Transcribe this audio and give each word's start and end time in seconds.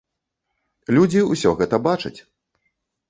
Людзі 0.97 1.21
ўсё 1.33 1.49
гэта 1.63 1.75
бачаць. 1.89 2.17